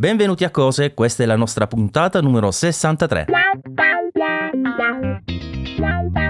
Benvenuti 0.00 0.44
a 0.44 0.50
Cose, 0.50 0.94
questa 0.94 1.24
è 1.24 1.26
la 1.26 1.36
nostra 1.36 1.66
puntata 1.66 2.22
numero 2.22 2.50
63. 2.50 3.26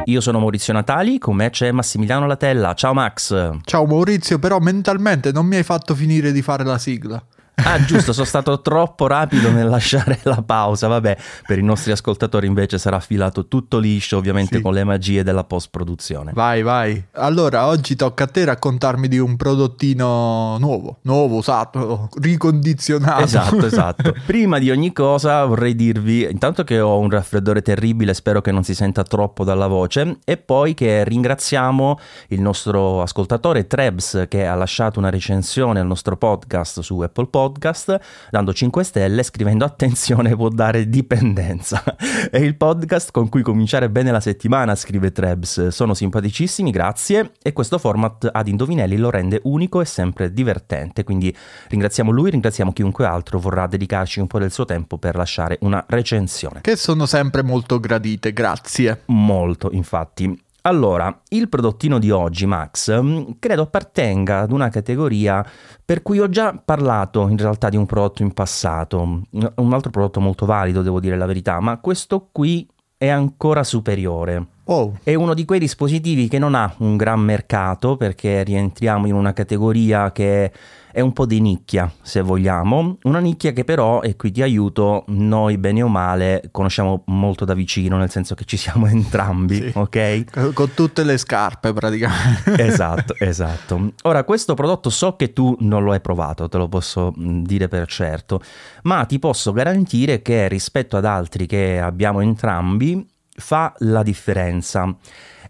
Io 0.07 0.21
sono 0.21 0.41
Maurizio 0.41 0.73
Natali, 0.73 1.19
con 1.19 1.37
me 1.37 1.51
c'è 1.51 1.71
Massimiliano 1.71 2.27
Latella. 2.27 2.75
Ciao 2.75 2.93
Max. 2.93 3.59
Ciao 3.63 3.87
Maurizio, 3.87 4.41
però 4.41 4.59
mentalmente 4.59 5.31
non 5.31 5.47
mi 5.47 5.55
hai 5.55 5.63
fatto 5.63 5.95
finire 5.95 6.33
di 6.33 6.43
fare 6.43 6.65
la 6.65 6.79
sigla. 6.79 7.25
Ah, 7.55 7.85
giusto, 7.85 8.13
sono 8.13 8.27
stato 8.27 8.61
troppo 8.61 9.07
rapido 9.07 9.51
nel 9.51 9.69
lasciare 9.69 10.19
la 10.23 10.43
pausa. 10.43 10.89
Vabbè, 10.89 11.17
per 11.47 11.59
i 11.59 11.63
nostri 11.63 11.93
ascoltatori 11.93 12.47
invece 12.47 12.79
sarà 12.79 12.97
affilato 12.97 13.49
tutto 13.49 13.79
liscio, 13.79 14.17
ovviamente 14.17 14.57
sì. 14.57 14.63
con 14.63 14.73
le 14.73 14.85
magie 14.85 15.23
della 15.23 15.45
post-produzione. 15.45 16.33
Vai, 16.35 16.63
vai. 16.63 17.03
Allora, 17.13 17.67
oggi 17.67 17.97
tocca 17.97 18.25
a 18.25 18.27
te 18.27 18.45
raccontarmi 18.45 19.09
di 19.09 19.19
un 19.19 19.37
prodottino 19.37 20.57
nuovo, 20.59 20.99
nuovo, 21.03 21.37
usato, 21.37 22.09
ricondizionato. 22.21 23.25
Esatto, 23.25 23.67
esatto. 23.67 24.15
Prima 24.25 24.59
di 24.59 24.71
ogni 24.71 24.93
cosa 24.93 25.45
vorrei 25.45 25.75
dirvi, 25.75 26.23
intanto 26.31 26.65
che 26.65 26.81
ho 26.81 26.99
un 26.99 27.11
raffreddore 27.11 27.63
terribile, 27.63 28.15
spero 28.15 28.41
che 28.41 28.53
non 28.53 28.65
si 28.65 28.75
senta 28.75 29.03
troppo 29.03 29.45
dalla 29.45 29.67
voce, 29.67 30.19
e 30.25 30.37
poi 30.37 30.75
che 30.75 31.05
ringraziamo 31.05 31.99
il 32.29 32.41
nostro 32.41 33.03
ascoltatore 33.03 33.67
Trebs 33.67 34.27
che 34.29 34.47
ha 34.47 34.55
lasciato 34.55 34.99
una 34.99 35.11
recensione 35.11 35.81
al 35.81 35.87
nostro 35.87 36.17
podcast 36.17 36.81
su 36.81 37.01
Apple 37.01 37.27
Podcast 37.27 37.40
podcast 37.41 37.99
dando 38.31 38.53
5 38.53 38.85
stelle 38.85 39.23
scrivendo 39.23 39.65
attenzione 39.65 40.37
può 40.37 40.51
dare 40.51 40.91
dipendenza. 40.91 41.83
È 42.31 42.37
il 42.37 42.55
podcast 42.57 43.13
con 43.13 43.31
cui 43.31 43.41
cominciare 43.41 43.89
bene 43.89 44.11
la 44.11 44.21
settimana, 44.21 44.75
scrive 44.75 45.11
Trebs. 45.11 45.69
Sono 45.69 45.95
simpaticissimi, 45.95 46.71
grazie. 46.71 47.33
E 47.43 47.55
questo 47.55 47.79
format 47.79 48.29
ad 48.31 48.47
indovinelli 48.47 48.99
lo 48.99 49.09
rende 49.09 49.41
unico 49.45 49.81
e 49.81 49.87
sempre 49.87 50.35
divertente. 50.35 51.03
Quindi 51.03 51.35
ringraziamo 51.69 52.11
lui, 52.11 52.31
ringraziamo 52.31 52.73
chiunque 52.73 53.07
altro 53.07 53.39
vorrà 53.39 53.67
dedicarci 53.67 54.21
un 54.21 54.27
po' 54.27 54.39
del 54.39 54.53
suo 54.53 54.67
tempo 54.67 54.99
per 54.99 55.17
lasciare 55.17 55.57
una 55.63 55.83
recensione. 55.89 56.61
Che 56.61 56.77
sono 56.77 57.07
sempre 57.07 57.43
molto 57.43 57.81
gradite, 57.81 58.35
grazie. 58.35 59.03
Molto, 59.07 59.71
infatti. 59.73 60.49
Allora, 60.63 61.23
il 61.31 61.49
prodottino 61.49 61.99
di 61.99 62.11
oggi, 62.11 62.45
Max, 62.47 63.01
mm, 63.01 63.31
credo 63.39 63.63
appartenga 63.63 64.41
ad 64.41 64.53
una 64.53 64.69
categoria 64.69 65.45
per 65.85 66.03
cui 66.03 66.19
ho 66.19 66.29
già 66.29 66.55
parlato 66.63 67.27
in 67.29 67.39
realtà 67.39 67.69
di 67.69 67.77
un 67.77 67.87
prodotto 67.87 68.23
in 68.23 68.33
passato, 68.33 69.05
mm, 69.07 69.45
un 69.57 69.73
altro 69.73 69.91
prodotto 69.91 70.21
molto 70.21 70.45
valido, 70.47 70.83
devo 70.83 71.01
dire 71.01 71.17
la 71.17 71.27
verità, 71.27 71.61
ma 71.61 71.79
questo 71.79 72.29
qui 72.31 72.69
è 72.97 73.09
ancora 73.09 73.65
superiore. 73.65 74.47
Oh. 74.65 74.99
È 75.03 75.15
uno 75.15 75.33
di 75.33 75.47
quei 75.47 75.59
dispositivi 75.59 76.29
che 76.29 76.39
non 76.39 76.55
ha 76.55 76.73
un 76.79 76.97
gran 76.97 77.21
mercato 77.21 77.97
perché 77.97 78.43
rientriamo 78.45 79.07
in 79.07 79.15
una 79.15 79.33
categoria 79.33 80.13
che 80.13 80.53
è 80.93 81.01
un 81.01 81.13
po' 81.13 81.27
di 81.27 81.41
nicchia, 81.41 81.91
se 82.03 82.21
vogliamo, 82.21 82.99
una 83.03 83.19
nicchia 83.19 83.53
che 83.53 83.65
però, 83.65 84.03
e 84.03 84.17
qui 84.17 84.31
ti 84.31 84.43
aiuto, 84.43 85.05
noi 85.09 85.59
bene 85.59 85.83
o 85.83 85.89
male 85.89 86.49
conosciamo 86.51 87.03
molto 87.07 87.45
da 87.45 87.55
vicino, 87.55 87.97
nel 87.97 88.11
senso 88.11 88.35
che 88.35 88.45
ci 88.45 88.57
siamo 88.57 88.87
entrambi, 88.89 89.57
sì. 89.57 89.73
ok? 89.75 90.53
Con 90.53 90.75
tutte 90.75 91.05
le 91.05 91.17
scarpe 91.19 91.73
praticamente. 91.73 92.57
esatto, 92.63 93.15
esatto. 93.19 93.93
Ora, 94.03 94.25
questo 94.25 94.55
prodotto 94.55 94.91
so 94.91 95.17
che 95.17 95.33
tu 95.33 95.57
non 95.61 95.85
lo 95.85 95.93
hai 95.93 96.01
provato, 96.01 96.49
te 96.49 96.59
lo 96.59 96.69
posso 96.69 97.13
dire 97.17 97.69
per 97.69 97.87
certo, 97.87 98.41
ma 98.83 99.05
ti 99.05 99.19
posso 99.19 99.53
garantire 99.53 100.23
che 100.23 100.49
rispetto 100.49 100.97
ad 100.97 101.05
altri 101.05 101.47
che 101.47 101.81
abbiamo 101.81 102.21
entrambi, 102.21 103.07
fa 103.37 103.73
la 103.79 104.03
differenza 104.03 104.95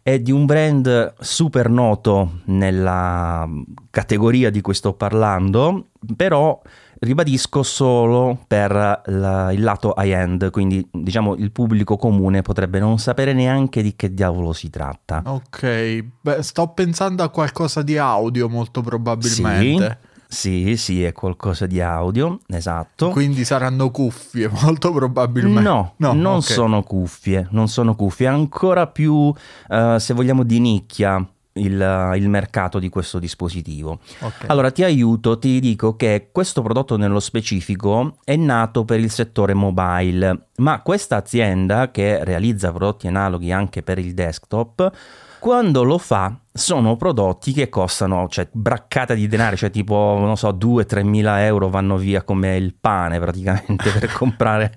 è 0.03 0.19
di 0.19 0.33
un 0.33 0.47
brand 0.47 1.15
super 1.21 1.69
noto 1.69 2.41
nella 2.47 3.49
categoria 3.91 4.51
di 4.51 4.61
cui 4.61 4.75
sto 4.75 4.95
parlando, 4.95 5.89
però 6.17 6.61
ribadisco 7.01 7.63
solo 7.63 8.39
per 8.47 9.03
la, 9.05 9.53
il 9.53 9.63
lato 9.63 9.95
high-end, 9.97 10.51
quindi 10.51 10.87
diciamo 10.91 11.35
il 11.37 11.51
pubblico 11.51 11.97
comune 11.97 12.43
potrebbe 12.43 12.79
non 12.79 12.99
sapere 12.99 13.33
neanche 13.33 13.83
di 13.83 13.97
che 13.97 14.13
diavolo 14.13 14.53
si 14.53 14.71
tratta. 14.71 15.23
Ok, 15.27 16.05
Beh, 16.21 16.43
sto 16.43 16.69
pensando 16.69 17.23
a 17.23 17.29
qualcosa 17.31 17.83
di 17.83 17.97
audio 17.97 18.49
molto 18.49 18.83
probabilmente. 18.83 19.99
Sì. 20.03 20.09
Sì, 20.31 20.77
sì, 20.77 21.03
è 21.03 21.13
qualcosa 21.13 21.67
di 21.67 21.81
audio, 21.81 22.39
esatto. 22.47 23.11
Quindi 23.11 23.45
saranno 23.45 23.91
cuffie, 23.91 24.49
molto 24.63 24.93
probabilmente. 24.93 25.61
No, 25.61 25.95
no 25.97 26.13
non 26.13 26.37
okay. 26.37 26.55
sono 26.55 26.85
cuffie, 26.85 27.49
non 27.51 27.67
sono 27.67 27.97
cuffie, 27.97 28.29
ancora 28.29 28.87
più, 28.87 29.13
uh, 29.13 29.99
se 29.99 30.15
vogliamo, 30.15 30.45
di 30.45 30.61
nicchia. 30.61 31.29
Il, 31.53 32.13
il, 32.15 32.29
mercato 32.29 32.79
di 32.79 32.89
questo 32.89 33.19
dispositivo. 33.19 33.99
Okay. 34.21 34.47
Allora 34.47 34.71
ti 34.71 34.85
aiuto, 34.85 35.37
ti 35.37 35.59
dico 35.59 35.97
che 35.97 36.29
questo 36.31 36.63
prodotto 36.63 36.97
nello 36.97 37.19
specifico 37.19 38.19
è 38.23 38.37
nato 38.37 38.85
per 38.85 39.01
il 39.01 39.11
settore 39.11 39.53
mobile, 39.53 40.47
ma 40.59 40.81
questa 40.81 41.17
azienda 41.17 41.91
che 41.91 42.25
realizza 42.25 42.71
prodotti 42.71 43.09
analoghi 43.09 43.51
anche 43.51 43.83
per 43.83 43.99
il 43.99 44.15
desktop 44.15 44.93
quando 45.41 45.83
lo 45.83 45.99
fa 45.99 46.39
sono 46.53 46.97
prodotti 46.97 47.53
che 47.53 47.69
costano, 47.69 48.29
cioè 48.29 48.49
braccata 48.53 49.15
di 49.15 49.27
denaro, 49.27 49.57
cioè 49.57 49.71
tipo, 49.71 50.19
non 50.21 50.37
so, 50.37 50.51
2-3 50.51 51.03
mila 51.03 51.45
euro 51.45 51.69
vanno 51.71 51.97
via 51.97 52.23
come 52.23 52.57
il 52.57 52.75
pane 52.79 53.19
praticamente 53.19 53.91
per 53.91 54.13
comprare 54.15 54.75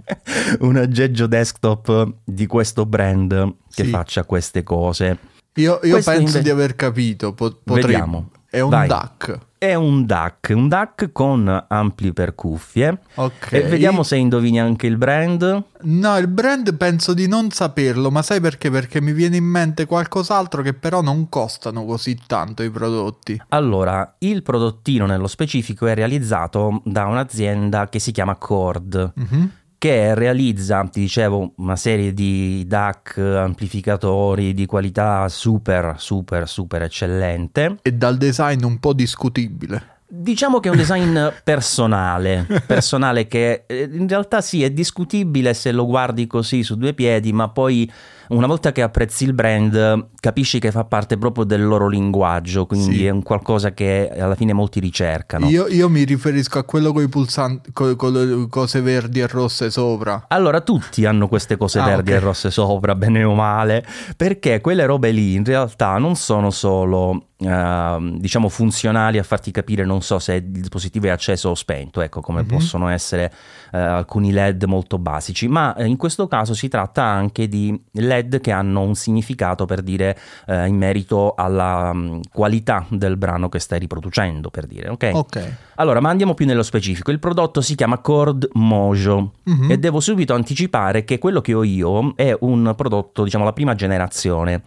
un 0.61 0.77
aggeggio 0.77 1.27
desktop 1.27 2.13
di 2.23 2.47
questo 2.47 2.85
brand 2.85 3.55
che 3.73 3.83
sì. 3.83 3.89
faccia 3.89 4.23
queste 4.23 4.63
cose. 4.63 5.17
Io, 5.55 5.79
io 5.83 6.01
penso 6.01 6.37
inve- 6.37 6.41
di 6.41 6.49
aver 6.49 6.75
capito, 6.75 7.33
po- 7.33 7.59
potrei... 7.63 7.91
Vediamo. 7.91 8.29
È 8.49 8.59
un 8.59 8.69
Vai. 8.69 8.87
DAC. 8.87 9.39
È 9.63 9.75
un 9.75 10.05
DAC, 10.05 10.51
un 10.53 10.67
DAC 10.67 11.13
con 11.13 11.65
ampli 11.69 12.11
per 12.11 12.35
cuffie. 12.35 12.99
Ok. 13.13 13.53
E 13.53 13.61
vediamo 13.61 14.03
se 14.03 14.17
indovini 14.17 14.59
anche 14.59 14.87
il 14.87 14.97
brand. 14.97 15.63
No, 15.83 16.17
il 16.17 16.27
brand 16.27 16.75
penso 16.75 17.13
di 17.13 17.29
non 17.29 17.49
saperlo, 17.49 18.11
ma 18.11 18.21
sai 18.21 18.41
perché? 18.41 18.69
Perché 18.69 18.99
mi 18.99 19.13
viene 19.13 19.37
in 19.37 19.45
mente 19.45 19.85
qualcos'altro 19.85 20.63
che 20.63 20.73
però 20.73 21.01
non 21.01 21.29
costano 21.29 21.85
così 21.85 22.19
tanto 22.27 22.61
i 22.61 22.69
prodotti. 22.69 23.41
Allora, 23.49 24.15
il 24.17 24.43
prodottino 24.43 25.05
nello 25.05 25.27
specifico 25.27 25.87
è 25.87 25.95
realizzato 25.95 26.81
da 26.83 27.05
un'azienda 27.05 27.87
che 27.87 27.99
si 27.99 28.11
chiama 28.11 28.35
Cord. 28.35 29.13
Mm-hmm 29.17 29.45
che 29.83 30.15
realizza, 30.15 30.81
ti 30.89 31.01
dicevo, 31.01 31.55
una 31.57 31.75
serie 31.75 32.13
di 32.13 32.63
DAC 32.65 33.17
amplificatori 33.17 34.53
di 34.53 34.65
qualità 34.65 35.27
super, 35.27 35.95
super, 35.97 36.47
super 36.47 36.83
eccellente. 36.83 37.79
E 37.81 37.91
dal 37.91 38.15
design 38.15 38.63
un 38.63 38.79
po' 38.79 38.93
discutibile. 38.93 39.97
Diciamo 40.07 40.61
che 40.61 40.69
è 40.69 40.71
un 40.71 40.77
design 40.77 41.19
personale, 41.43 42.47
personale 42.65 43.27
che 43.27 43.65
eh, 43.67 43.89
in 43.91 44.07
realtà 44.07 44.39
sì 44.39 44.63
è 44.63 44.71
discutibile 44.71 45.53
se 45.53 45.73
lo 45.73 45.85
guardi 45.85 46.27
così 46.27 46.63
su 46.63 46.77
due 46.77 46.93
piedi, 46.93 47.33
ma 47.33 47.49
poi 47.49 47.91
una 48.29 48.47
volta 48.47 48.71
che 48.71 48.81
apprezzi 48.81 49.23
il 49.25 49.33
brand 49.33 50.09
capisci 50.19 50.59
che 50.59 50.71
fa 50.71 50.85
parte 50.85 51.17
proprio 51.17 51.43
del 51.43 51.65
loro 51.65 51.87
linguaggio, 51.87 52.65
quindi 52.65 52.97
sì. 52.97 53.05
è 53.05 53.09
un 53.09 53.23
qualcosa 53.23 53.73
che 53.73 54.09
alla 54.17 54.35
fine 54.35 54.53
molti 54.53 54.79
ricercano. 54.79 55.47
Io, 55.49 55.67
io 55.67 55.89
mi 55.89 56.03
riferisco 56.03 56.59
a 56.59 56.63
quello 56.63 56.93
con 56.93 57.03
i 57.03 57.09
pulsanti, 57.09 57.71
con, 57.73 57.95
con, 57.95 58.13
le 58.13 58.47
cose 58.47 58.81
verdi 58.81 59.19
e 59.19 59.27
rosse 59.27 59.69
sopra. 59.69 60.25
Allora 60.29 60.61
tutti 60.61 61.05
hanno 61.05 61.27
queste 61.27 61.57
cose 61.57 61.79
ah, 61.79 61.85
verdi 61.85 62.11
okay. 62.11 62.21
e 62.21 62.25
rosse 62.25 62.51
sopra, 62.51 62.95
bene 62.95 63.23
o 63.23 63.33
male, 63.33 63.85
perché 64.15 64.61
quelle 64.61 64.85
robe 64.85 65.11
lì 65.11 65.33
in 65.33 65.43
realtà 65.43 65.97
non 65.97 66.15
sono 66.15 66.49
solo 66.51 67.27
Uh, 67.43 68.19
diciamo 68.19 68.47
funzionali 68.47 69.17
a 69.17 69.23
farti 69.23 69.51
capire 69.51 69.83
non 69.83 70.01
so 70.01 70.17
se 70.17 70.35
il 70.35 70.43
dispositivo 70.43 71.07
è 71.07 71.09
acceso 71.09 71.49
o 71.49 71.55
spento 71.55 71.99
ecco 71.99 72.21
come 72.21 72.39
mm-hmm. 72.39 72.47
possono 72.47 72.87
essere 72.87 73.33
uh, 73.73 73.77
alcuni 73.77 74.31
led 74.31 74.63
molto 74.63 74.97
basici 74.97 75.49
ma 75.49 75.75
uh, 75.75 75.83
in 75.83 75.97
questo 75.97 76.27
caso 76.27 76.53
si 76.53 76.69
tratta 76.69 77.03
anche 77.03 77.49
di 77.49 77.77
led 77.93 78.12
che 78.41 78.51
hanno 78.51 78.81
un 78.81 78.95
significato 78.95 79.65
per 79.65 79.81
dire 79.81 80.17
uh, 80.47 80.65
in 80.65 80.75
merito 80.75 81.33
alla 81.35 81.91
um, 81.93 82.19
qualità 82.31 82.85
del 82.89 83.17
brano 83.17 83.49
che 83.49 83.59
stai 83.59 83.79
riproducendo 83.79 84.49
per 84.49 84.65
dire 84.65 84.89
ok 84.89 85.11
ok 85.13 85.55
allora 85.75 85.99
ma 85.99 86.09
andiamo 86.09 86.33
più 86.33 86.45
nello 86.45 86.63
specifico 86.63 87.11
il 87.11 87.19
prodotto 87.19 87.61
si 87.61 87.75
chiama 87.75 87.97
Cord 87.99 88.49
Mojo 88.53 89.33
mm-hmm. 89.49 89.71
e 89.71 89.77
devo 89.77 89.99
subito 89.99 90.33
anticipare 90.33 91.03
che 91.03 91.17
quello 91.17 91.41
che 91.41 91.53
ho 91.53 91.63
io 91.63 92.13
è 92.15 92.35
un 92.41 92.73
prodotto 92.75 93.23
diciamo 93.23 93.43
la 93.43 93.53
prima 93.53 93.75
generazione 93.75 94.63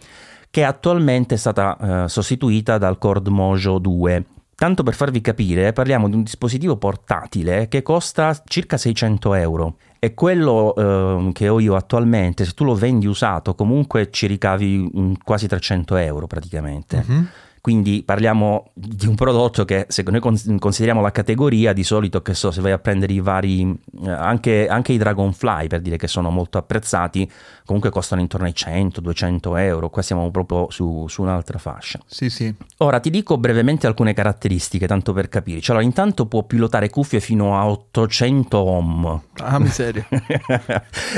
che 0.49 0.63
attualmente 0.63 1.35
è 1.35 1.37
stata 1.37 2.05
eh, 2.05 2.09
sostituita 2.09 2.77
dal 2.77 2.97
Cord 2.97 3.27
Mojo 3.27 3.77
2. 3.77 4.25
Tanto 4.59 4.81
per 4.81 4.95
farvi 4.95 5.21
capire, 5.21 5.71
parliamo 5.71 6.09
di 6.09 6.15
un 6.15 6.23
dispositivo 6.23 6.77
portatile 6.77 7.67
che 7.67 7.83
costa 7.83 8.41
circa 8.43 8.75
600 8.75 9.35
euro 9.35 9.75
e 9.99 10.15
quello 10.15 10.73
eh, 10.75 11.31
che 11.31 11.47
ho 11.47 11.59
io 11.59 11.75
attualmente, 11.75 12.43
se 12.43 12.53
tu 12.53 12.63
lo 12.63 12.73
vendi 12.73 13.05
usato, 13.05 13.53
comunque 13.53 14.09
ci 14.09 14.25
ricavi 14.25 15.15
quasi 15.23 15.47
300 15.47 15.97
euro 15.97 16.25
praticamente. 16.25 17.05
Uh-huh. 17.07 17.25
Quindi 17.67 18.01
parliamo 18.01 18.71
di 18.73 19.07
un 19.07 19.15
prodotto 19.15 19.65
che 19.65 19.87
se 19.89 20.01
noi 20.07 20.21
consideriamo 20.21 21.01
la 21.01 21.11
categoria 21.11 21.73
di 21.73 21.83
solito 21.83 22.21
che 22.21 22.33
so 22.33 22.49
se 22.49 22.61
vai 22.61 22.71
a 22.71 22.77
prendere 22.77 23.11
i 23.11 23.19
vari 23.19 23.77
eh, 24.05 24.09
anche, 24.09 24.69
anche 24.69 24.93
i 24.93 24.97
Dragonfly 24.97 25.67
per 25.67 25.81
dire 25.81 25.97
che 25.97 26.07
sono 26.07 26.29
molto 26.29 26.57
apprezzati 26.57 27.29
comunque 27.65 27.89
costano 27.89 28.21
intorno 28.21 28.45
ai 28.45 28.53
100-200 28.55 29.59
euro. 29.59 29.89
Qua 29.89 30.01
siamo 30.01 30.31
proprio 30.31 30.71
su, 30.71 31.07
su, 31.09 31.21
un'altra 31.21 31.57
fascia. 31.57 31.99
Sì 32.05 32.29
sì. 32.29 32.55
Ora 32.77 33.01
ti 33.01 33.09
dico 33.09 33.37
brevemente 33.37 33.85
alcune 33.85 34.13
caratteristiche 34.13 34.87
tanto 34.87 35.11
per 35.11 35.27
capirci 35.27 35.71
allora 35.71 35.83
intanto 35.83 36.25
può 36.25 36.43
pilotare 36.43 36.89
cuffie 36.89 37.19
fino 37.19 37.59
a 37.59 37.67
800 37.67 38.57
ohm. 38.57 39.21
Ah 39.41 39.59
miseria. 39.59 40.07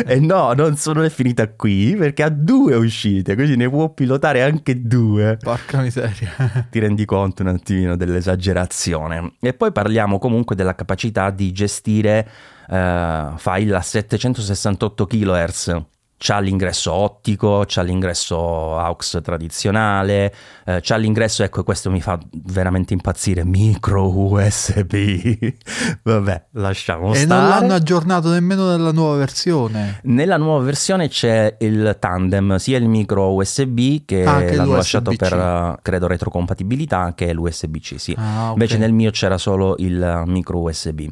E 0.04 0.20
no 0.20 0.54
non, 0.54 0.78
sono, 0.78 1.04
è 1.04 1.10
finita 1.10 1.48
qui 1.50 1.96
perché 1.96 2.24
ha 2.24 2.30
due 2.30 2.76
uscite 2.76 3.36
quindi 3.36 3.56
ne 3.56 3.70
può 3.70 3.90
pilotare 3.90 4.42
anche 4.42 4.82
due. 4.82 5.38
Porca 5.40 5.82
miseria 5.82 6.39
ti 6.70 6.80
rendi 6.80 7.06
conto 7.06 7.42
un 7.42 7.50
attimino 7.50 7.96
dell'esagerazione. 7.96 9.34
E 9.40 9.54
poi 9.54 9.72
parliamo 9.72 10.20
comunque 10.20 10.56
della 10.56 10.76
capacità 10.76 11.30
di 11.30 11.52
gestire 11.52 12.28
uh, 12.68 13.38
file 13.38 13.76
a 13.76 13.82
768 13.82 15.06
kHz 15.06 15.82
c'ha 16.22 16.40
l'ingresso 16.40 16.92
ottico, 16.92 17.64
c'ha 17.66 17.82
l'ingresso 17.82 18.78
AUX 18.78 19.22
tradizionale, 19.24 20.34
eh, 20.66 20.80
c'ha 20.82 20.98
l'ingresso, 20.98 21.44
ecco 21.44 21.64
questo 21.64 21.90
mi 21.90 22.02
fa 22.02 22.20
veramente 22.44 22.92
impazzire, 22.92 23.46
micro 23.46 24.10
USB. 24.10 25.54
Vabbè, 26.04 26.48
lasciamo 26.52 27.14
e 27.14 27.20
stare. 27.20 27.24
E 27.24 27.26
non 27.26 27.48
l'hanno 27.48 27.74
aggiornato 27.74 28.30
nemmeno 28.32 28.70
nella 28.70 28.92
nuova 28.92 29.16
versione. 29.16 30.02
Nella 30.04 30.36
nuova 30.36 30.62
versione 30.66 31.08
c'è 31.08 31.56
il 31.60 31.96
tandem, 31.98 32.58
sia 32.58 32.78
il 32.78 32.90
micro 32.90 33.34
USB 33.34 34.04
che, 34.04 34.26
ah, 34.26 34.44
l'hanno 34.54 34.76
lasciato 34.76 35.14
per, 35.16 35.80
credo, 35.82 36.08
retrocompatibilità, 36.08 37.14
che 37.16 37.32
l'USB-C, 37.32 37.96
sì. 37.98 38.14
Ah, 38.18 38.42
okay. 38.42 38.52
Invece 38.52 38.78
nel 38.78 38.92
mio 38.92 39.12
c'era 39.12 39.38
solo 39.38 39.76
il 39.78 40.24
micro 40.26 40.60
USB 40.60 41.08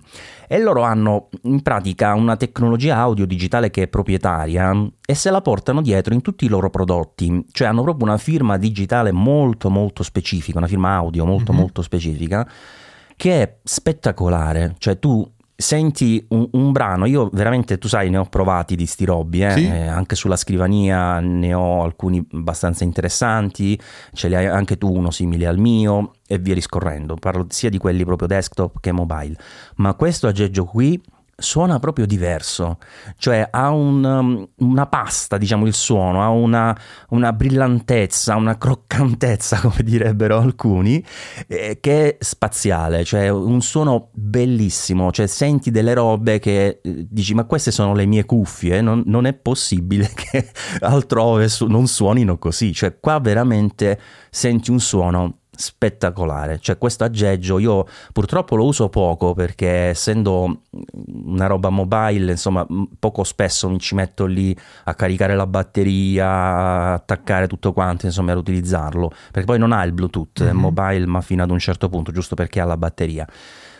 e 0.50 0.60
loro 0.60 0.82
hanno 0.82 1.28
in 1.44 1.62
pratica 1.62 2.14
una 2.14 2.38
tecnologia 2.38 2.96
audio 2.96 3.26
digitale 3.26 3.70
che 3.70 3.84
è 3.84 3.88
proprietaria 3.88 4.72
e 5.10 5.16
se 5.16 5.32
la 5.32 5.40
portano 5.40 5.82
dietro 5.82 6.14
in 6.14 6.20
tutti 6.22 6.44
i 6.44 6.50
loro 6.50 6.70
prodotti, 6.70 7.46
cioè 7.54 7.70
hanno 7.70 7.82
proprio 7.82 8.08
una 8.08 8.18
firma 8.18 8.58
digitale 8.58 9.14
molto 9.14 9.70
molto 9.70 10.04
specifica, 10.04 10.58
una 10.58 10.68
firma 10.68 10.96
audio 10.96 11.24
molto 11.24 11.54
mm-hmm. 11.54 11.62
molto 11.62 11.82
specifica 11.82 12.46
che 13.16 13.42
è 13.42 13.58
spettacolare, 13.64 14.76
cioè 14.80 15.00
tu 15.00 15.26
senti 15.56 16.24
un, 16.32 16.50
un, 16.52 16.74
brano, 16.74 17.06
io 17.06 17.30
veramente, 17.32 17.78
tu 17.78 17.88
sai, 17.88 18.10
ne 18.10 18.18
ho 18.18 18.26
provati 18.26 18.76
di 18.76 18.86
sti 18.86 19.06
robbi, 19.06 19.44
eh? 19.44 19.52
Sì. 19.52 19.66
Eh, 19.66 19.88
anche 19.88 20.16
sulla 20.16 20.36
scrivania 20.36 21.22
ne 21.22 21.54
ho 21.54 21.84
alcuni 21.84 22.28
abbastanza 22.34 22.84
interessanti, 22.84 23.80
ce 24.12 24.28
li 24.28 24.36
hai 24.36 24.46
anche 24.46 24.78
tu 24.78 24.94
uno 24.94 25.10
simile 25.10 25.48
al 25.48 25.58
mio 25.58 26.16
e 26.28 26.38
via 26.38 26.54
discorrendo, 26.54 27.16
parlo 27.16 27.46
sia 27.48 27.70
di 27.70 27.78
quelli 27.78 28.04
proprio 28.04 28.28
desktop 28.28 28.82
che 28.82 28.92
mobile, 28.92 29.38
ma 29.78 29.94
questo 29.94 30.28
aggeggio 30.28 30.66
qui 30.66 31.02
suona 31.40 31.78
proprio 31.78 32.08
diverso, 32.08 32.80
cioè 33.18 33.48
ha 33.52 33.70
un, 33.70 34.04
um, 34.04 34.48
una 34.58 34.88
pasta, 34.88 35.38
diciamo 35.38 35.68
il 35.68 35.74
suono, 35.74 36.24
ha 36.24 36.30
una, 36.30 36.76
una, 37.10 37.32
brillantezza, 37.32 38.36
una 38.36 38.58
croccantezza, 38.58 39.60
come 39.62 39.84
direbbero 39.84 40.40
alcuni, 40.40 41.04
eh, 41.48 41.78
che 41.80 42.18
è 42.18 42.24
spaziale, 42.24 43.04
cioè 43.04 43.30
un 43.30 43.62
suono 43.62 44.10
bellissimo, 44.14 45.12
cioè 45.12 45.28
senti 45.28 45.70
delle 45.70 45.94
robe 45.94 46.40
che 46.40 46.80
eh, 46.82 47.06
dici 47.08 47.36
ma 47.36 47.44
queste 47.44 47.70
sono 47.70 47.94
le 47.94 48.08
mie 48.08 48.26
cuffie, 48.26 48.82
non, 48.82 49.04
non 49.06 49.28
è 49.28 49.34
possibile 49.34 50.10
che 50.16 50.50
altrove 50.80 51.50
su- 51.50 51.68
non 51.68 51.86
suonino 51.86 52.40
così, 52.40 52.74
cioè 52.74 53.00
qua 53.00 53.20
veramente 53.20 54.00
senti 54.32 54.72
un 54.72 54.80
suono 54.80 55.42
spettacolare. 55.58 56.60
Cioè, 56.60 56.78
questo 56.78 57.04
aggeggio 57.04 57.58
io 57.60 57.86
purtroppo 58.14 58.56
lo 58.56 58.66
uso 58.66 58.90
poco 58.90 59.34
perché 59.34 59.68
essendo 59.90 60.62
una 61.26 61.48
roba 61.48 61.70
mobile, 61.70 62.32
insomma, 62.32 62.66
poco 63.00 63.24
spesso 63.24 63.68
mi 63.70 63.80
ci 63.80 63.96
metto 63.96 64.26
lì 64.26 64.56
a 64.86 64.94
caricare 64.94 65.36
la 65.36 65.48
batteria, 65.48 66.94
attaccare 66.94 67.48
tutto 67.48 67.74
quanto, 67.74 68.06
insomma, 68.06 68.32
ad 68.32 68.38
utilizzarlo. 68.38 69.12
Perché 69.32 69.46
poi 69.46 69.60
non 69.60 69.72
ha 69.72 69.84
il 69.84 69.92
Bluetooth, 69.92 70.44
mm-hmm. 70.44 70.52
è 70.52 70.54
mobile, 70.54 71.06
ma 71.06 71.22
fino 71.22 71.44
ad 71.44 71.50
un 71.50 71.60
certo 71.60 71.90
punto, 71.90 72.12
giusto 72.12 72.36
perché 72.36 72.62
ha 72.62 72.66
la 72.66 72.78
batteria 72.78 73.28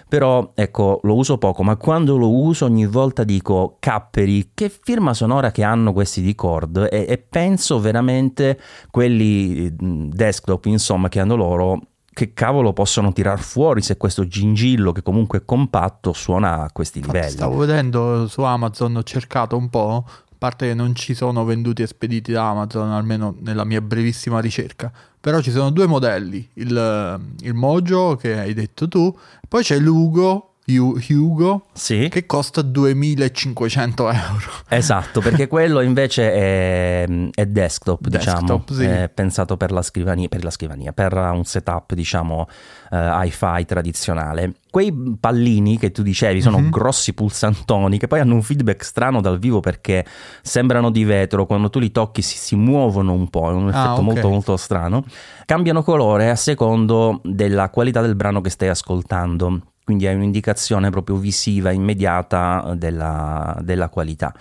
però 0.08 0.52
ecco 0.56 1.00
lo 1.04 1.16
uso 1.16 1.38
poco 1.38 1.64
ma 1.64 1.76
quando 1.76 2.18
lo 2.18 2.32
uso 2.32 2.66
ogni 2.66 2.86
volta 2.86 3.24
dico 3.24 3.76
capperi 3.80 4.52
che 4.54 4.70
firma 4.70 5.14
sonora 5.14 5.52
che 5.52 5.64
hanno 5.64 5.94
questi 5.94 6.22
di 6.22 6.34
Cord 6.36 6.88
e, 6.92 7.06
e 7.08 7.18
penso 7.18 7.80
veramente 7.80 8.60
quelli 8.90 9.70
desktop 9.74 10.66
insomma 10.66 11.10
che 11.10 11.20
hanno 11.20 11.36
loro 11.36 11.82
che 12.18 12.34
cavolo 12.34 12.74
possono 12.74 13.14
tirar 13.14 13.38
fuori 13.38 13.84
se 13.84 13.96
questo 13.96 14.26
gingillo 14.26 14.92
che 14.92 15.04
comunque 15.04 15.38
è 15.38 15.46
compatto 15.46 16.14
suona 16.14 16.64
a 16.64 16.72
questi 16.72 16.98
Infatti 16.98 17.16
livelli. 17.16 17.36
Stavo 17.36 17.58
vedendo 17.58 18.28
su 18.28 18.42
Amazon, 18.42 18.96
ho 18.96 19.04
cercato 19.04 19.56
un 19.56 19.70
po', 19.70 20.04
parte 20.38 20.68
che 20.68 20.74
non 20.74 20.96
ci 20.96 21.14
sono 21.14 21.44
venduti 21.44 21.82
e 21.82 21.88
spediti 21.88 22.32
da 22.32 22.50
Amazon, 22.50 22.92
almeno 22.92 23.36
nella 23.40 23.64
mia 23.64 23.82
brevissima 23.82 24.40
ricerca, 24.40 24.92
però 25.20 25.42
ci 25.42 25.52
sono 25.52 25.70
due 25.72 25.88
modelli, 25.88 26.48
il, 26.54 27.20
il 27.42 27.54
Mojo 27.54 28.16
che 28.16 28.40
hai 28.40 28.54
detto 28.54 28.88
tu, 28.88 29.16
poi 29.48 29.64
c'è 29.64 29.80
l'Ugo 29.80 30.57
Hugo 30.76 31.68
sì. 31.72 32.10
che 32.10 32.26
costa 32.26 32.62
2500 32.62 34.12
euro. 34.12 34.52
Esatto, 34.68 35.22
perché 35.22 35.48
quello 35.50 35.80
invece 35.80 36.34
è, 36.34 37.08
è 37.34 37.46
desktop, 37.46 38.06
desktop, 38.08 38.66
diciamo, 38.66 38.66
sì. 38.70 38.84
è 38.84 39.10
pensato 39.10 39.56
per 39.56 39.72
la 39.72 39.82
scrivania, 39.82 40.28
per, 40.28 40.44
la 40.44 40.50
scrivania, 40.50 40.92
per 40.92 41.14
un 41.14 41.46
setup, 41.46 41.94
diciamo, 41.94 42.48
uh, 42.90 42.96
hi-fi 43.24 43.64
tradizionale. 43.66 44.56
Quei 44.70 44.94
pallini 45.18 45.78
che 45.78 45.92
tu 45.92 46.04
dicevi 46.04 46.42
sono 46.42 46.60
mm-hmm. 46.60 46.70
grossi 46.70 47.14
pulsantoni 47.14 47.98
che 47.98 48.08
poi 48.08 48.20
hanno 48.20 48.34
un 48.34 48.44
feedback 48.44 48.84
strano 48.84 49.22
dal 49.22 49.40
vivo 49.40 49.62
perché 49.62 50.06
sembrano 50.42 50.92
di 50.92 51.06
vetro, 51.06 51.46
quando 51.46 51.70
tu 51.70 51.80
li 51.80 51.92
tocchi 51.92 52.22
si, 52.22 52.38
si 52.38 52.58
muovono 52.58 53.14
un 53.14 53.30
po', 53.30 53.50
è 53.50 53.54
un 53.54 53.68
ah, 53.68 53.70
effetto 53.70 53.88
ah, 53.88 53.94
okay. 53.94 54.04
molto 54.04 54.30
molto 54.30 54.58
strano. 54.58 55.06
Cambiano 55.46 55.82
colore 55.82 56.30
a 56.30 56.36
secondo 56.36 57.22
della 57.24 57.70
qualità 57.70 58.02
del 58.02 58.16
brano 58.16 58.42
che 58.42 58.50
stai 58.50 58.68
ascoltando 58.68 59.62
quindi 59.88 60.06
hai 60.06 60.16
un'indicazione 60.16 60.90
proprio 60.90 61.16
visiva 61.16 61.72
immediata 61.72 62.74
della, 62.76 63.58
della 63.62 63.88
qualità. 63.88 64.36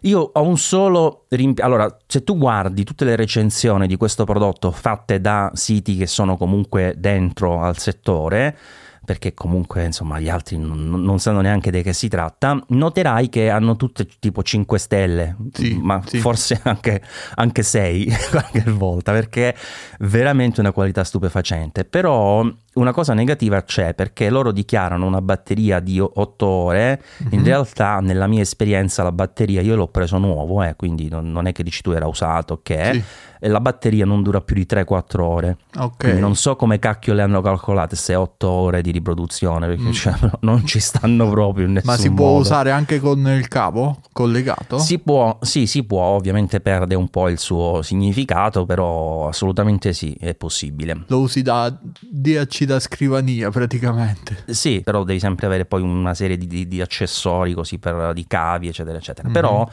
Io 0.00 0.30
ho 0.32 0.42
un 0.42 0.56
solo 0.56 1.26
rimpianto. 1.28 1.74
Allora, 1.74 1.96
se 2.06 2.24
tu 2.24 2.38
guardi 2.38 2.82
tutte 2.82 3.04
le 3.04 3.14
recensioni 3.14 3.86
di 3.86 3.96
questo 3.96 4.24
prodotto 4.24 4.70
fatte 4.70 5.20
da 5.20 5.50
siti 5.52 5.98
che 5.98 6.06
sono 6.06 6.38
comunque 6.38 6.94
dentro 6.96 7.60
al 7.60 7.76
settore, 7.76 8.56
perché 9.04 9.34
comunque 9.34 9.84
insomma 9.84 10.18
gli 10.18 10.30
altri 10.30 10.56
non, 10.56 10.88
non, 10.88 11.18
sanno 11.18 11.42
neanche 11.42 11.70
di 11.70 11.82
che 11.82 11.92
si 11.92 12.08
tratta, 12.08 12.58
noterai 12.68 13.28
che 13.28 13.50
hanno 13.50 13.76
tutte 13.76 14.06
tipo 14.18 14.42
5 14.42 14.78
stelle, 14.78 15.36
sì, 15.52 15.78
ma 15.78 16.00
sì. 16.06 16.20
forse 16.20 16.58
anche, 16.64 17.02
anche 17.34 17.62
6 17.62 18.12
qualche 18.32 18.64
volta, 18.70 19.12
perché 19.12 19.50
è 19.50 19.56
veramente 20.00 20.60
una 20.60 20.72
qualità 20.72 21.04
stupefacente. 21.04 21.84
Però 21.84 22.50
una 22.76 22.92
cosa 22.92 23.14
negativa 23.14 23.62
c'è 23.62 23.94
perché 23.94 24.30
loro 24.30 24.52
dichiarano 24.52 25.06
una 25.06 25.20
batteria 25.20 25.80
di 25.80 25.98
8 26.00 26.46
ore, 26.46 27.02
mm-hmm. 27.22 27.32
in 27.32 27.38
mhm. 27.40 27.44
realtà 27.44 27.98
nella 28.00 28.26
mia 28.26 28.42
esperienza 28.42 29.02
la 29.02 29.12
batteria 29.12 29.60
io 29.60 29.76
l'ho 29.76 29.88
preso 29.88 30.18
nuovo, 30.18 30.62
eh, 30.62 30.74
quindi 30.76 31.08
non, 31.08 31.30
non, 31.30 31.46
è 31.46 31.52
che 31.52 31.62
dici 31.62 31.82
tu 31.82 31.90
era 31.90 32.06
usato, 32.06 32.60
che 32.62 32.90
sì. 32.92 33.02
e 33.40 33.48
la 33.48 33.60
batteria 33.60 34.04
non 34.04 34.22
dura 34.22 34.40
più 34.40 34.54
di 34.54 34.66
3-4 34.68 35.20
ore. 35.20 35.56
Okay. 35.76 36.18
non 36.18 36.36
so 36.36 36.56
come 36.56 36.78
cacchio 36.78 37.14
le 37.14 37.22
hanno 37.22 37.40
calcolate 37.40 37.96
se 37.96 38.14
8 38.14 38.48
ore 38.48 38.82
di 38.82 38.90
riproduzione, 38.90 39.66
perché 39.66 39.88
mm. 39.88 39.92
cioè, 39.92 40.14
non 40.40 40.64
ci 40.66 40.80
stanno 40.80 41.28
proprio 41.30 41.66
in 41.66 41.72
nessun 41.72 41.90
Ma 41.90 41.98
si 41.98 42.08
modo. 42.08 42.22
può 42.22 42.38
usare 42.38 42.70
anche 42.70 43.00
con 43.00 43.26
il 43.26 43.48
cavo 43.48 44.00
collegato? 44.12 44.78
Si 44.78 44.98
può, 44.98 45.38
sì, 45.40 45.66
si 45.66 45.84
può, 45.84 46.02
ovviamente 46.02 46.60
perde 46.60 46.94
un 46.94 47.08
po' 47.08 47.28
il 47.28 47.38
suo 47.38 47.80
significato, 47.82 48.66
però 48.66 49.28
assolutamente 49.28 49.94
sì, 49.94 50.14
è 50.20 50.34
possibile. 50.34 51.04
Lo 51.06 51.20
usi 51.20 51.40
da 51.42 51.74
DHC 52.00 52.65
da 52.66 52.78
scrivania 52.78 53.50
praticamente. 53.50 54.44
Sì, 54.48 54.82
però 54.82 55.04
devi 55.04 55.18
sempre 55.18 55.46
avere 55.46 55.64
poi 55.64 55.82
una 55.82 56.14
serie 56.14 56.36
di, 56.36 56.46
di, 56.46 56.68
di 56.68 56.80
accessori 56.80 57.54
così 57.54 57.78
per 57.78 58.12
di 58.12 58.26
cavi, 58.26 58.68
eccetera, 58.68 58.98
eccetera. 58.98 59.28
Mm-hmm. 59.28 59.40
Però 59.40 59.68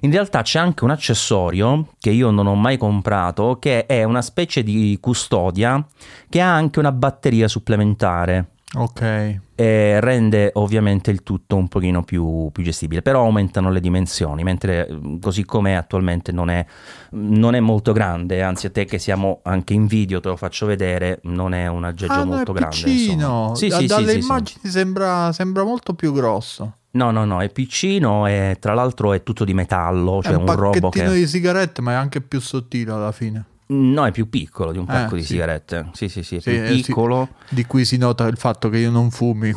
in 0.00 0.10
realtà 0.10 0.42
c'è 0.42 0.58
anche 0.58 0.84
un 0.84 0.90
accessorio 0.90 1.88
che 1.98 2.10
io 2.10 2.30
non 2.30 2.46
ho 2.46 2.54
mai 2.54 2.76
comprato 2.76 3.58
che 3.60 3.86
è 3.86 4.02
una 4.02 4.20
specie 4.20 4.62
di 4.62 4.98
custodia 5.00 5.84
che 6.28 6.40
ha 6.40 6.52
anche 6.52 6.78
una 6.80 6.92
batteria 6.92 7.46
supplementare. 7.48 8.48
Ok. 8.74 9.40
E 9.62 10.00
rende 10.00 10.50
ovviamente 10.54 11.12
il 11.12 11.22
tutto 11.22 11.54
un 11.54 11.68
pochino 11.68 12.02
più, 12.02 12.50
più 12.50 12.64
gestibile, 12.64 13.00
però 13.00 13.20
aumentano 13.20 13.70
le 13.70 13.78
dimensioni, 13.78 14.42
mentre 14.42 14.88
così 15.20 15.44
com'è 15.44 15.74
attualmente 15.74 16.32
non 16.32 16.50
è, 16.50 16.66
non 17.10 17.54
è, 17.54 17.60
molto 17.60 17.92
grande, 17.92 18.42
anzi 18.42 18.66
a 18.66 18.70
te 18.70 18.86
che 18.86 18.98
siamo 18.98 19.38
anche 19.44 19.72
in 19.72 19.86
video, 19.86 20.18
te 20.18 20.30
lo 20.30 20.36
faccio 20.36 20.66
vedere, 20.66 21.20
non 21.24 21.54
è 21.54 21.68
un 21.68 21.84
aggeggio 21.84 22.12
ah, 22.12 22.24
molto 22.24 22.52
grande. 22.52 22.74
Piccino. 22.74 23.54
Sì, 23.54 23.68
da, 23.68 23.78
sì, 23.78 23.86
dalle 23.86 24.12
sì, 24.14 24.18
immagini. 24.18 24.60
Sembra, 24.64 25.30
sembra 25.30 25.62
molto 25.62 25.94
più 25.94 26.12
grosso. 26.12 26.78
No, 26.94 27.12
no, 27.12 27.24
no, 27.24 27.40
è 27.40 27.48
piccino 27.48 28.26
e 28.26 28.56
tra 28.58 28.74
l'altro 28.74 29.12
è 29.12 29.22
tutto 29.22 29.44
di 29.44 29.54
metallo, 29.54 30.22
cioè 30.24 30.32
è 30.32 30.36
un, 30.36 30.48
un 30.48 30.56
robo 30.56 30.88
che... 30.88 31.08
di 31.08 31.28
sigarette, 31.28 31.82
ma 31.82 31.92
è 31.92 31.94
anche 31.94 32.20
più 32.20 32.40
sottile 32.40 32.90
alla 32.90 33.12
fine. 33.12 33.44
No, 33.72 34.04
è 34.04 34.10
più 34.10 34.28
piccolo 34.28 34.70
di 34.70 34.78
un 34.78 34.84
pacco 34.84 35.14
eh, 35.14 35.18
di 35.18 35.24
sì. 35.24 35.32
sigarette. 35.32 35.88
Sì, 35.92 36.08
sì, 36.08 36.22
sì, 36.22 36.36
è 36.36 36.40
sì, 36.40 36.50
più 36.50 36.62
eh, 36.62 36.68
piccolo. 36.68 37.28
Sì. 37.48 37.54
Di 37.54 37.64
cui 37.64 37.84
si 37.86 37.96
nota 37.96 38.26
il 38.26 38.36
fatto 38.36 38.68
che 38.68 38.78
io 38.78 38.90
non 38.90 39.10
fumi. 39.10 39.52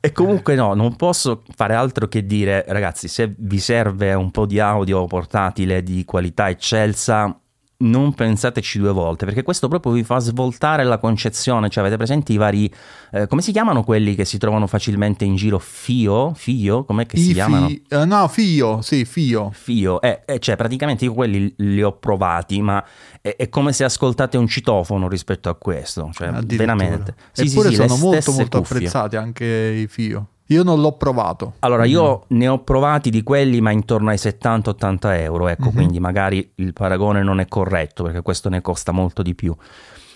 e 0.00 0.12
comunque 0.12 0.54
no, 0.54 0.74
non 0.74 0.94
posso 0.94 1.42
fare 1.54 1.74
altro 1.74 2.06
che 2.06 2.24
dire, 2.24 2.64
ragazzi, 2.68 3.08
se 3.08 3.34
vi 3.36 3.58
serve 3.58 4.14
un 4.14 4.30
po' 4.30 4.46
di 4.46 4.60
audio 4.60 5.04
portatile 5.06 5.82
di 5.82 6.04
qualità 6.04 6.48
eccelsa, 6.48 7.36
non 7.82 8.14
pensateci 8.14 8.78
due 8.78 8.92
volte, 8.92 9.24
perché 9.24 9.42
questo 9.42 9.68
proprio 9.68 9.92
vi 9.92 10.04
fa 10.04 10.18
svoltare 10.18 10.84
la 10.84 10.98
concezione, 10.98 11.68
cioè 11.68 11.82
avete 11.82 11.96
presenti 11.96 12.32
i 12.32 12.36
vari, 12.36 12.72
eh, 13.12 13.26
come 13.26 13.42
si 13.42 13.52
chiamano 13.52 13.82
quelli 13.82 14.14
che 14.14 14.24
si 14.24 14.38
trovano 14.38 14.66
facilmente 14.66 15.24
in 15.24 15.36
giro? 15.36 15.58
Fio? 15.58 16.32
Fio? 16.34 16.84
Com'è 16.84 17.06
che 17.06 17.16
I 17.16 17.20
si 17.20 17.26
fi- 17.28 17.34
chiamano? 17.34 17.66
Uh, 17.66 18.04
no, 18.04 18.28
Fio, 18.28 18.82
sì, 18.82 19.04
Fio. 19.04 19.50
Fio, 19.52 20.00
eh, 20.00 20.22
eh, 20.26 20.38
cioè 20.38 20.56
praticamente 20.56 21.04
io 21.04 21.14
quelli 21.14 21.52
li 21.58 21.82
ho 21.82 21.92
provati, 21.92 22.60
ma 22.60 22.84
è, 23.20 23.36
è, 23.36 23.48
come 23.48 23.72
se 23.72 23.84
ascoltate 23.84 24.36
un 24.36 24.46
citofono 24.46 25.08
rispetto 25.08 25.48
a 25.48 25.54
questo, 25.54 26.10
cioè 26.12 26.30
veramente. 26.30 27.14
Sì, 27.32 27.46
Eppure 27.46 27.68
sì, 27.68 27.74
sì, 27.76 27.86
sono 27.86 27.96
molto 28.00 28.32
molto 28.32 28.58
cuffie. 28.58 28.76
apprezzati 28.76 29.16
anche 29.16 29.44
i 29.44 29.86
Fio. 29.88 30.26
Io 30.52 30.62
non 30.62 30.80
l'ho 30.80 30.92
provato. 30.92 31.54
Allora, 31.60 31.84
io 31.84 32.24
mm. 32.32 32.36
ne 32.36 32.48
ho 32.48 32.58
provati 32.60 33.10
di 33.10 33.22
quelli, 33.22 33.60
ma 33.60 33.70
intorno 33.70 34.10
ai 34.10 34.16
70-80 34.16 34.98
euro. 35.20 35.48
Ecco, 35.48 35.64
mm-hmm. 35.64 35.74
quindi 35.74 36.00
magari 36.00 36.52
il 36.56 36.72
paragone 36.72 37.22
non 37.22 37.40
è 37.40 37.46
corretto 37.46 38.04
perché 38.04 38.22
questo 38.22 38.48
ne 38.48 38.60
costa 38.60 38.92
molto 38.92 39.22
di 39.22 39.34
più 39.34 39.54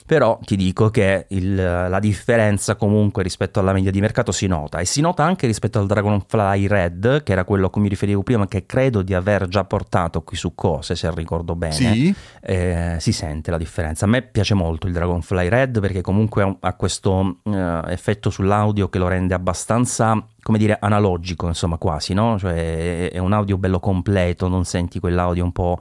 però 0.07 0.39
ti 0.43 0.55
dico 0.57 0.89
che 0.89 1.27
il, 1.31 1.55
la 1.55 1.99
differenza 1.99 2.77
comunque 2.77 3.25
rispetto 3.25 3.59
alla 3.59 3.73
media 3.73 3.91
di 3.91 4.01
mercato 4.01 4.31
si 4.31 4.47
nota 4.47 4.79
e 4.79 4.85
si 4.85 5.01
nota 5.01 5.25
anche 5.25 5.47
rispetto 5.47 5.81
al 5.81 5.87
Dragonfly 5.87 6.69
Red 6.69 7.25
che 7.25 7.33
era 7.33 7.45
quello 7.45 7.67
a 7.67 7.71
cui 7.71 7.83
mi 7.83 7.89
riferivo 7.89 8.23
prima 8.23 8.47
che 8.47 8.67
credo 8.67 9.03
di 9.03 9.15
aver 9.15 9.49
già 9.49 9.65
portato 9.65 10.23
qui 10.23 10.37
su 10.37 10.55
Cose 10.55 10.95
se 10.95 11.11
ricordo 11.13 11.57
bene 11.57 11.73
sì. 11.73 12.15
eh, 12.41 12.97
si 12.99 13.11
sente 13.11 13.51
la 13.51 13.59
differenza 13.59 14.05
a 14.05 14.09
me 14.09 14.23
piace 14.23 14.55
molto 14.55 14.87
il 14.87 14.93
Dragonfly 14.93 15.49
Red 15.49 15.81
perché 15.81 16.03
comunque 16.03 16.57
ha 16.61 16.75
questo 16.75 17.39
uh, 17.43 17.53
effetto 17.89 18.31
sull'audio 18.31 18.89
che 18.89 18.99
lo 18.99 19.09
rende 19.09 19.35
abbastanza 19.35 20.25
come 20.41 20.59
dire 20.59 20.77
analogico 20.81 21.49
insomma 21.49 21.79
quasi 21.79 22.15
no? 22.15 22.39
cioè 22.39 23.11
è 23.11 23.19
un 23.19 23.33
audio 23.33 23.59
bello 23.59 23.81
completo 23.81 24.47
non 24.47 24.65
senti 24.65 25.01
quell'audio 25.01 25.43
un 25.43 25.53
po' 25.53 25.81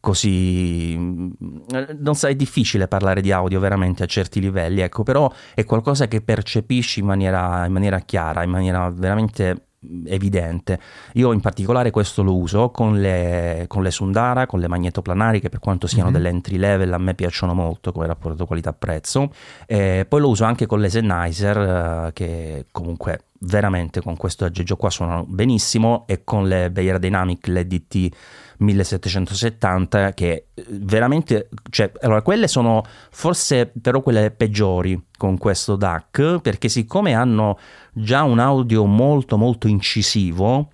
così 0.00 0.96
non 0.96 2.14
sai, 2.14 2.32
è 2.32 2.36
difficile 2.36 2.88
parlare 2.88 3.20
di 3.20 3.32
audio 3.32 3.60
veramente 3.60 4.02
a 4.02 4.06
certi 4.06 4.40
livelli, 4.40 4.80
ecco, 4.80 5.02
però 5.02 5.32
è 5.54 5.64
qualcosa 5.64 6.08
che 6.08 6.20
percepisci 6.20 7.00
in 7.00 7.06
maniera, 7.06 7.64
in 7.66 7.72
maniera 7.72 8.00
chiara, 8.00 8.42
in 8.42 8.50
maniera 8.50 8.90
veramente 8.90 9.68
evidente. 10.06 10.78
Io 11.14 11.32
in 11.32 11.40
particolare 11.40 11.90
questo 11.90 12.22
lo 12.22 12.36
uso 12.36 12.70
con 12.70 13.00
le, 13.00 13.64
con 13.68 13.82
le 13.82 13.90
Sundara, 13.90 14.46
con 14.46 14.60
le 14.60 14.68
magnetoplanari 14.68 15.40
che 15.40 15.48
per 15.48 15.60
quanto 15.60 15.86
siano 15.86 16.10
mm-hmm. 16.10 16.16
delle 16.16 16.28
entry 16.28 16.56
level 16.56 16.92
a 16.92 16.98
me 16.98 17.14
piacciono 17.14 17.54
molto 17.54 17.92
come 17.92 18.06
rapporto 18.06 18.46
qualità-prezzo. 18.46 19.30
E 19.66 20.04
poi 20.08 20.20
lo 20.20 20.28
uso 20.28 20.44
anche 20.44 20.66
con 20.66 20.80
le 20.80 20.88
Sennheiser 20.88 21.58
eh, 21.58 22.12
che 22.12 22.66
comunque 22.72 23.20
veramente 23.40 24.00
con 24.02 24.16
questo 24.16 24.44
aggeggio 24.44 24.76
qua 24.76 24.90
suonano 24.90 25.24
benissimo 25.26 26.04
e 26.06 26.24
con 26.24 26.48
le 26.48 26.70
Bayer 26.70 26.98
Dynamic, 26.98 27.46
le 27.48 27.66
DT 27.66 28.08
1770 28.58 30.14
che 30.14 30.46
eh, 30.52 30.64
veramente 30.68 31.48
cioè 31.70 31.92
allora 32.00 32.22
quelle 32.22 32.48
sono 32.48 32.82
forse 33.10 33.72
però 33.80 34.02
quelle 34.02 34.30
peggiori 34.32 35.00
con 35.16 35.38
questo 35.38 35.76
DAC 35.76 36.40
perché 36.42 36.68
siccome 36.68 37.14
hanno 37.14 37.58
già 37.92 38.24
un 38.24 38.40
audio 38.40 38.84
molto 38.84 39.36
molto 39.36 39.68
incisivo 39.68 40.70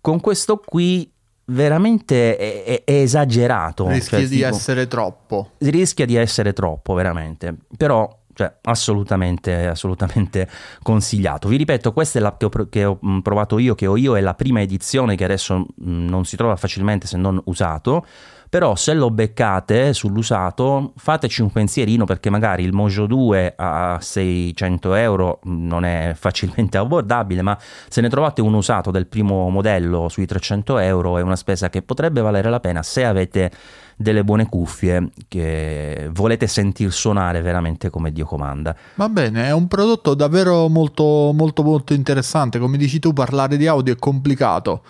con 0.00 0.20
questo 0.20 0.58
qui 0.58 1.10
veramente 1.46 2.36
è, 2.36 2.64
è, 2.64 2.84
è 2.84 2.92
esagerato 2.92 3.88
rischia 3.88 4.18
cioè, 4.18 4.28
di 4.28 4.36
tipo, 4.36 4.48
essere 4.48 4.86
troppo. 4.86 5.50
Rischia 5.58 6.06
di 6.06 6.16
essere 6.16 6.52
troppo 6.52 6.94
veramente. 6.94 7.54
Però 7.76 8.21
cioè 8.34 8.54
assolutamente, 8.62 9.66
assolutamente 9.66 10.48
consigliato. 10.82 11.48
Vi 11.48 11.56
ripeto, 11.56 11.92
questa 11.92 12.18
è 12.18 12.22
l'app 12.22 12.38
che 12.38 12.44
ho, 12.46 12.68
che 12.68 12.84
ho, 12.84 12.98
provato 13.22 13.58
io, 13.58 13.74
che 13.74 13.86
ho 13.86 13.96
io, 13.96 14.16
è 14.16 14.20
la 14.20 14.34
prima 14.34 14.60
edizione 14.60 15.16
che 15.16 15.24
adesso 15.24 15.66
non 15.76 16.24
si 16.24 16.36
trova 16.36 16.56
facilmente 16.56 17.06
se 17.06 17.16
non 17.16 17.40
usato, 17.44 18.06
però 18.52 18.76
se 18.76 18.92
lo 18.92 19.10
beccate 19.10 19.94
sull'usato 19.94 20.92
fateci 20.98 21.40
un 21.40 21.50
pensierino 21.50 22.04
perché 22.04 22.28
magari 22.28 22.64
il 22.64 22.74
Mojo 22.74 23.06
2 23.06 23.54
a 23.56 23.96
600 23.98 24.92
euro 24.92 25.38
non 25.44 25.86
è 25.86 26.12
facilmente 26.14 26.76
abbordabile, 26.76 27.40
ma 27.40 27.56
se 27.88 28.02
ne 28.02 28.10
trovate 28.10 28.42
un 28.42 28.52
usato 28.52 28.90
del 28.90 29.06
primo 29.06 29.48
modello 29.48 30.10
sui 30.10 30.26
300 30.26 30.76
euro 30.80 31.16
è 31.16 31.22
una 31.22 31.36
spesa 31.36 31.70
che 31.70 31.80
potrebbe 31.80 32.20
valere 32.20 32.50
la 32.50 32.60
pena 32.60 32.82
se 32.82 33.06
avete 33.06 33.50
delle 33.96 34.22
buone 34.22 34.46
cuffie 34.46 35.08
che 35.28 36.10
volete 36.12 36.46
sentir 36.46 36.92
suonare 36.92 37.40
veramente 37.40 37.88
come 37.88 38.12
Dio 38.12 38.26
comanda. 38.26 38.76
Va 38.96 39.08
bene, 39.08 39.46
è 39.46 39.52
un 39.54 39.66
prodotto 39.66 40.12
davvero 40.12 40.68
molto 40.68 41.32
molto 41.32 41.62
molto 41.62 41.94
interessante, 41.94 42.58
come 42.58 42.76
dici 42.76 42.98
tu 42.98 43.14
parlare 43.14 43.56
di 43.56 43.66
audio 43.66 43.94
è 43.94 43.96
complicato 43.96 44.82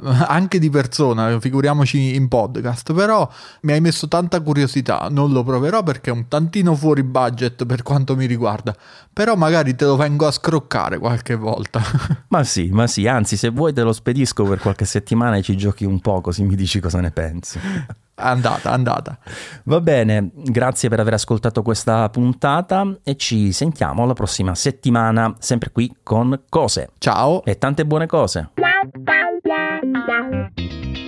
anche 0.00 0.58
di 0.58 0.70
persona, 0.70 1.38
figuriamoci 1.40 2.14
in 2.14 2.28
podcast, 2.28 2.92
però 2.92 3.28
mi 3.62 3.72
hai 3.72 3.80
messo 3.80 4.08
tanta 4.08 4.40
curiosità, 4.40 5.08
non 5.10 5.32
lo 5.32 5.42
proverò 5.42 5.82
perché 5.82 6.10
è 6.10 6.12
un 6.12 6.28
tantino 6.28 6.74
fuori 6.74 7.02
budget 7.02 7.64
per 7.66 7.82
quanto 7.82 8.16
mi 8.16 8.26
riguarda, 8.26 8.74
però 9.12 9.34
magari 9.36 9.74
te 9.74 9.84
lo 9.84 9.96
vengo 9.96 10.26
a 10.26 10.30
scroccare 10.30 10.98
qualche 10.98 11.34
volta. 11.34 11.80
ma 12.28 12.44
sì, 12.44 12.68
ma 12.70 12.86
sì, 12.86 13.06
anzi 13.06 13.36
se 13.36 13.50
vuoi 13.50 13.72
te 13.72 13.82
lo 13.82 13.92
spedisco 13.92 14.44
per 14.44 14.58
qualche 14.58 14.84
settimana 14.84 15.36
e 15.36 15.42
ci 15.42 15.56
giochi 15.56 15.84
un 15.84 16.00
po' 16.00 16.20
così 16.20 16.42
mi 16.42 16.56
dici 16.56 16.80
cosa 16.80 17.00
ne 17.00 17.10
pensi. 17.10 17.58
Andata, 18.14 18.70
andata. 18.70 19.18
Va 19.64 19.80
bene, 19.80 20.30
grazie 20.34 20.88
per 20.88 21.00
aver 21.00 21.14
ascoltato 21.14 21.62
questa 21.62 22.08
puntata 22.10 22.98
e 23.02 23.16
ci 23.16 23.52
sentiamo 23.52 24.06
la 24.06 24.12
prossima 24.12 24.54
settimana, 24.54 25.34
sempre 25.38 25.70
qui 25.72 25.92
con 26.02 26.42
cose. 26.48 26.90
Ciao 26.98 27.42
e 27.44 27.58
tante 27.58 27.84
buone 27.84 28.06
cose. 28.06 28.50
la 28.82 29.30
la 29.44 29.80
la 29.82 30.50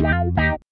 la 0.00 0.24
la 0.36 0.63